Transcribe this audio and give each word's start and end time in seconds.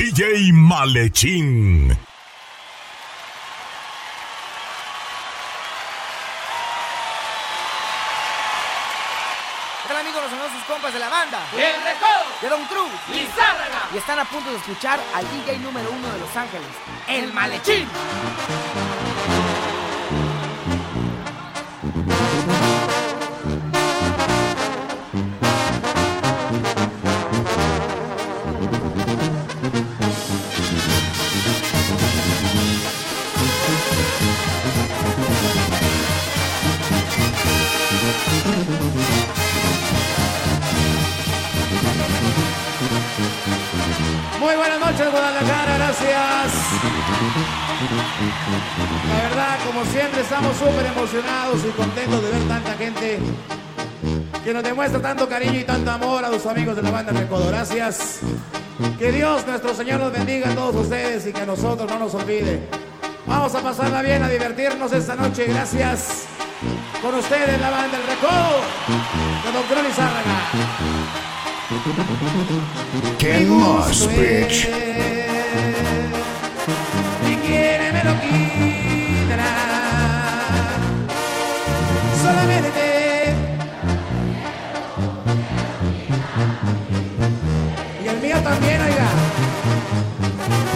DJ 0.00 0.54
Malechín. 0.54 1.94
Hola 9.90 10.00
amigos? 10.00 10.22
Los 10.22 10.30
saludos 10.30 10.52
sus 10.52 10.64
compas 10.64 10.94
de 10.94 11.00
la 11.00 11.10
banda. 11.10 11.40
El 11.52 11.82
Recodo. 11.84 12.24
De 12.40 12.48
Don 12.48 12.64
Cruz. 12.64 12.90
Lizárraga. 13.12 13.88
Y 13.92 13.98
están 13.98 14.18
a 14.18 14.24
punto 14.24 14.50
de 14.50 14.56
escuchar 14.56 14.98
al 15.14 15.30
DJ 15.32 15.58
número 15.58 15.90
uno 15.92 16.10
de 16.10 16.18
Los 16.18 16.34
Ángeles. 16.34 16.70
El 17.06 17.30
Malechín. 17.34 17.86
La 49.08 49.28
verdad, 49.28 49.58
como 49.66 49.84
siempre, 49.84 50.22
estamos 50.22 50.56
súper 50.56 50.86
emocionados 50.86 51.60
y 51.68 51.70
contentos 51.72 52.22
de 52.22 52.30
ver 52.30 52.48
tanta 52.48 52.72
gente 52.74 53.18
que 54.42 54.54
nos 54.54 54.62
demuestra 54.62 55.02
tanto 55.02 55.28
cariño 55.28 55.60
y 55.60 55.64
tanto 55.64 55.90
amor 55.90 56.24
a 56.24 56.30
los 56.30 56.46
amigos 56.46 56.76
de 56.76 56.82
la 56.82 56.90
banda 56.90 57.12
Recodo. 57.12 57.48
Gracias. 57.48 58.20
Que 58.98 59.12
Dios, 59.12 59.46
nuestro 59.46 59.74
Señor, 59.74 60.00
los 60.00 60.10
bendiga 60.10 60.50
a 60.50 60.54
todos 60.54 60.74
ustedes 60.74 61.26
y 61.26 61.32
que 61.32 61.42
a 61.42 61.46
nosotros 61.46 61.90
no 61.90 61.98
nos 61.98 62.14
olvide. 62.14 62.66
Vamos 63.26 63.54
a 63.54 63.60
pasarla 63.60 64.00
bien, 64.00 64.22
a 64.22 64.28
divertirnos 64.30 64.90
esta 64.92 65.14
noche. 65.16 65.44
Gracias. 65.46 66.24
Con 67.02 67.14
ustedes, 67.14 67.60
la 67.60 67.68
banda 67.70 67.98
El 67.98 68.06
Recodo 68.06 68.60
de 69.44 69.52
Don 69.52 69.62
Crony 69.64 69.92
Zárraga. 69.94 70.48
¿Qué 73.18 73.44
más, 73.46 74.08
bitch? 74.08 74.68
Y 77.28 77.36
quiere 77.36 77.92
me 77.92 78.04
lo 78.04 78.14
quitará. 78.20 79.52
Solamente. 82.22 83.34
Y 88.02 88.08
el 88.08 88.20
mío 88.20 88.36
también, 88.42 88.80
oiga. 88.80 89.08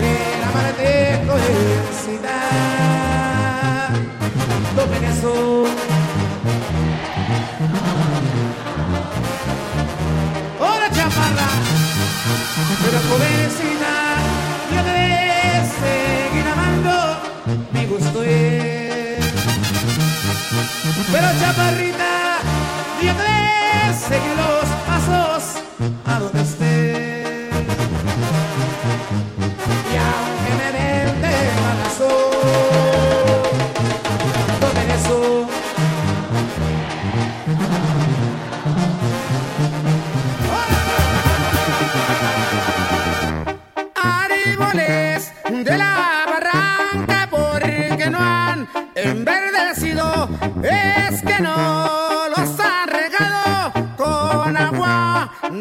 El 0.03 0.43
amarte 0.49 1.23
jovencita. 1.27 2.37
Tomen 4.77 5.05
eso. 5.05 5.33
¡Hola, 5.33 5.54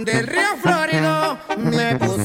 del 0.05 0.27
río 0.27 0.57
Florido. 0.61 1.37
Me 1.57 1.95
puse 1.95 2.22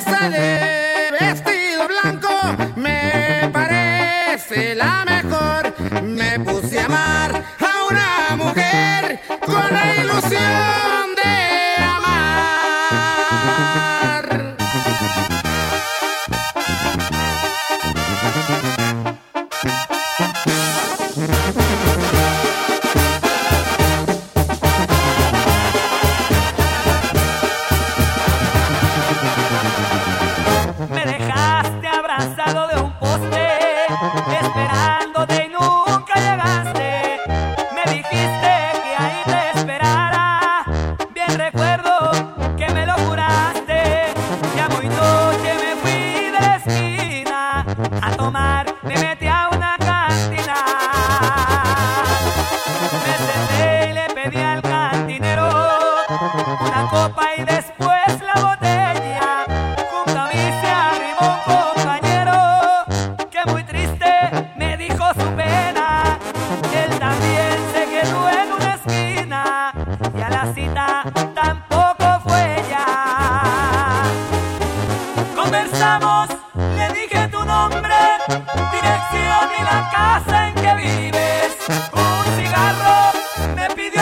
valedor? 0.00 0.38
Esa 0.38 0.71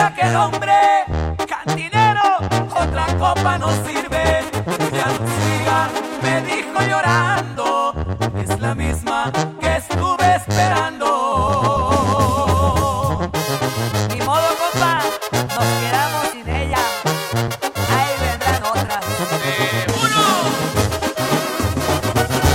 pidió 0.01 0.05
aquel 0.05 0.35
hombre, 0.35 0.73
cantinero, 1.47 2.21
otra 2.75 3.05
copa 3.17 3.57
no 3.57 3.71
sirve. 3.85 4.43
Ya 4.91 5.05
no 5.05 5.27
siga, 5.37 5.89
me 6.21 6.41
dijo 6.41 6.81
llorando, 6.89 7.93
es 8.37 8.59
la 8.59 8.75
misma 8.75 9.31
que 9.59 9.77
estuve 9.77 10.35
esperando. 10.35 11.07
Ni 14.09 14.21
modo, 14.21 14.47
compa, 14.57 15.01
nos 15.33 15.65
quedamos 15.81 16.27
sin 16.31 16.49
ella. 16.49 16.83
Ahí 17.89 18.13
vendrán 18.19 18.63
otras. 18.63 19.05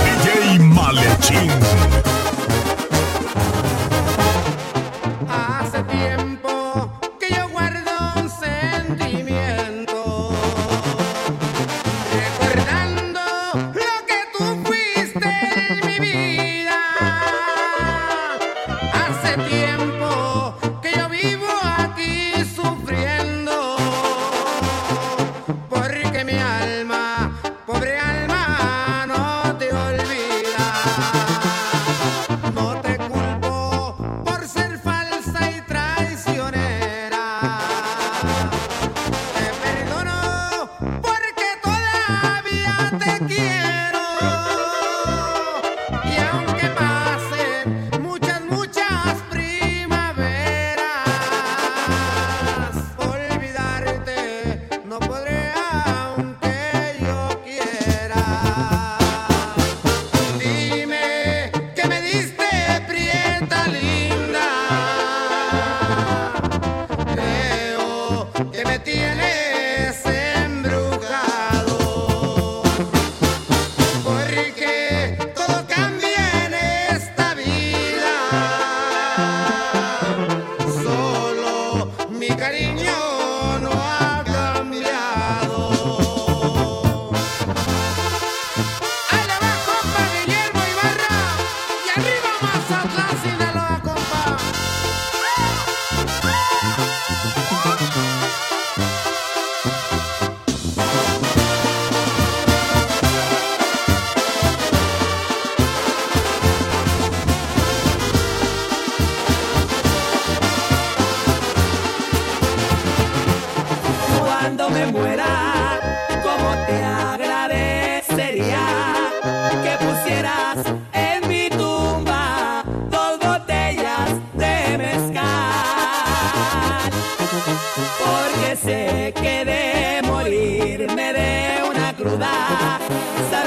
DJ 0.03 0.59
Malechín. 0.59 2.06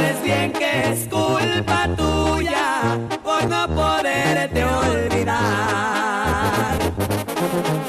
sabes 0.00 0.22
bien 0.22 0.52
que 0.52 0.92
es 0.92 1.08
culpa 1.08 1.88
tuya 1.96 2.98
por 3.22 3.46
no 3.48 3.68
poderte 3.68 4.64
olvidar. 4.64 5.38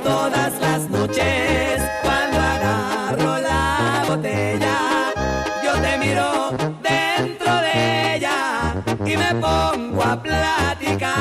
Todas 0.03 0.59
las 0.59 0.89
noches 0.89 1.81
cuando 2.03 2.37
agarro 2.37 3.37
la 3.39 4.03
botella, 4.07 5.13
yo 5.63 5.73
te 5.81 5.97
miro 5.97 6.51
dentro 6.81 7.55
de 7.67 8.15
ella 8.15 8.73
y 9.05 9.17
me 9.17 9.35
pongo 9.35 10.03
a 10.03 10.21
platicar. 10.21 11.11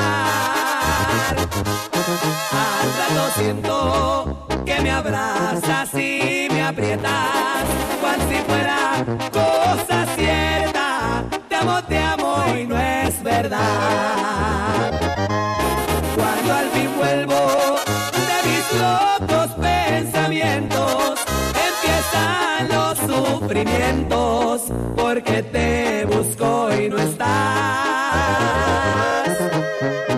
Al 2.51 2.87
rato 2.99 3.23
siento 3.35 4.47
que 4.65 4.81
me 4.81 4.91
abrazas 4.91 5.93
y 5.93 6.47
me 6.51 6.63
aprietas, 6.63 7.65
cual 8.01 8.19
si 8.29 8.35
fuera 8.47 9.05
envuelvo 16.91 17.41
de 18.11 18.37
mis 18.49 18.65
locos 18.79 19.49
pensamientos. 19.59 21.19
Empiezan 21.69 22.67
los 22.69 22.97
sufrimientos 22.97 24.61
porque 24.95 25.43
te 25.43 26.05
busco 26.05 26.69
y 26.73 26.89
no 26.89 26.97
estás. 26.97 27.27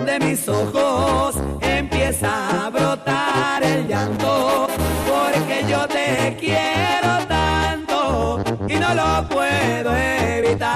De 0.06 0.18
mis 0.20 0.48
ojos 0.48 1.36
empieza 1.60 2.66
a 2.66 2.70
brotar 2.70 3.62
el 3.62 3.86
llanto 3.88 4.68
porque 5.06 5.64
yo 5.68 5.86
te 5.88 6.36
quiero 6.38 7.26
tanto 7.28 8.42
y 8.68 8.74
no 8.74 8.94
lo 8.94 9.28
puedo 9.28 9.96
evitar. 9.96 10.74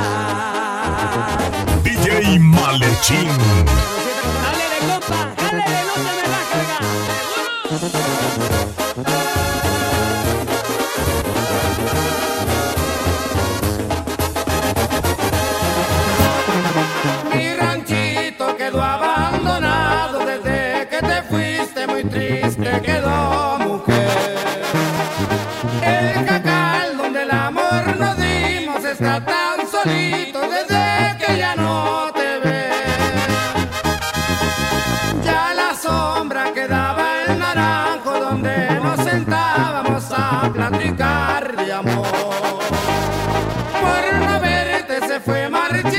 DJ 1.82 2.38
Malechín. 2.38 3.28
Dale 4.42 4.67
compa, 4.78 5.34
jálele, 5.38 5.80
no 5.86 5.94
se 5.94 6.00
me 6.00 6.24
va 6.28 6.40
a 6.40 6.48
cargar. 6.50 6.82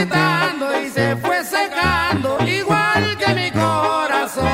y 0.02 0.90
se 0.90 1.14
fue 1.18 1.44
secando, 1.44 2.38
igual 2.48 3.18
que 3.18 3.34
mi 3.34 3.52
corazón. 3.52 4.48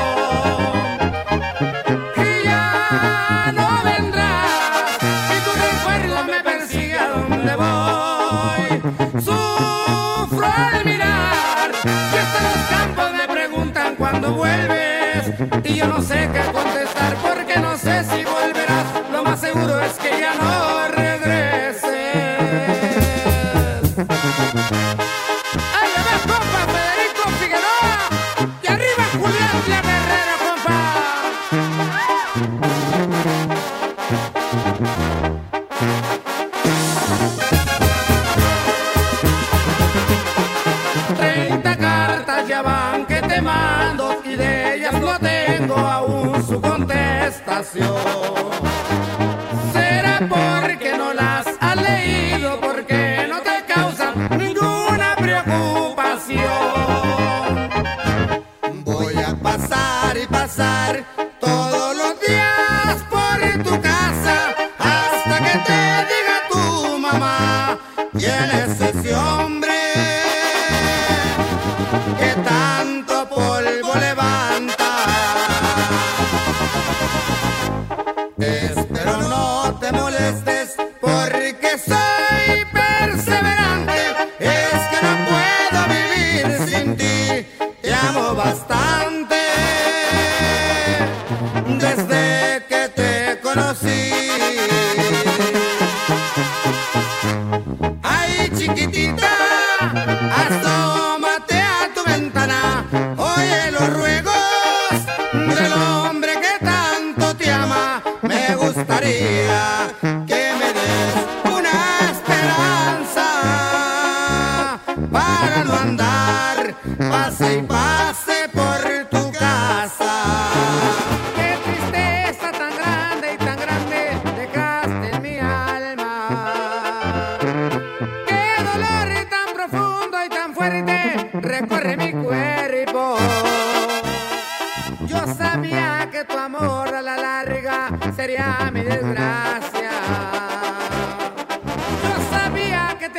Y 2.16 2.44
ya 2.44 3.52
no 3.54 3.82
vendrás, 3.84 4.98
y 5.00 5.38
tu 5.44 5.52
recuerdo 5.66 6.24
me 6.24 6.40
persigue 6.42 6.98
a 6.98 7.08
donde 7.10 7.54
voy. 7.54 9.20
Sufro 9.22 10.46
al 10.46 10.84
mirar, 10.84 11.70
y 11.84 12.16
hasta 12.16 12.42
los 12.42 12.60
campos 12.68 13.12
me 13.12 13.28
preguntan 13.32 13.94
cuándo 13.94 14.32
vuelves, 14.32 15.30
y 15.62 15.74
yo 15.74 15.86
no 15.86 16.02
sé 16.02 16.28
qué 16.32 16.40
contar. 16.50 16.75
su 46.46 46.60
contestación. 46.60 48.45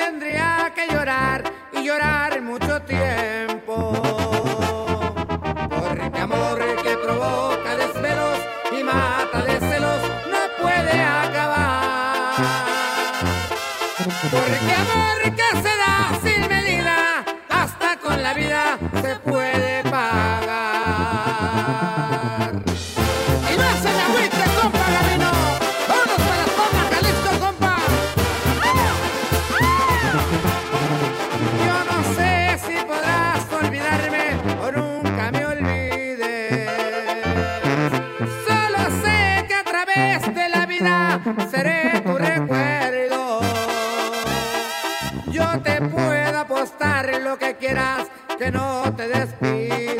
tendría 0.10 0.72
que 0.74 0.88
llorar 0.88 1.44
y 1.74 1.84
llorar. 1.84 2.17
Que 47.38 47.56
quieras 47.56 48.08
que 48.38 48.52
no 48.52 48.84
te 48.96 49.08
despides. 49.08 49.96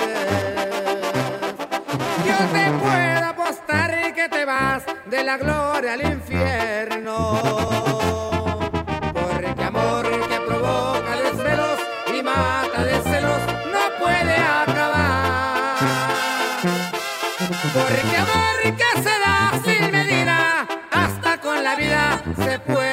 Yo 2.26 2.38
te 2.54 2.72
puedo 2.84 3.26
apostar 3.26 4.14
que 4.14 4.30
te 4.30 4.46
vas 4.46 4.84
de 5.06 5.24
la 5.24 5.38
gloria 5.38 5.94
al 5.94 6.02
infierno. 6.02 7.40
Porque 9.14 9.64
amor 9.64 10.06
que 10.28 10.40
provoca 10.42 11.16
desvelos 11.24 11.80
y 12.18 12.24
mata 12.24 12.84
de 12.84 13.02
celos 13.02 13.42
no 13.74 14.04
puede 14.04 14.36
acabar. 14.36 15.76
Porque 17.74 18.18
amor 18.18 18.76
que 18.82 19.02
se 19.02 19.20
da 19.26 19.52
sin 19.64 19.92
medida, 19.92 20.68
hasta 20.92 21.38
con 21.40 21.64
la 21.64 21.76
vida 21.76 22.22
se 22.44 22.60
puede 22.60 22.87